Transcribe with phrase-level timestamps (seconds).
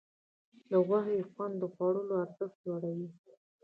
[0.69, 3.07] د غوښې خوند د خوړو ارزښت لوړوي.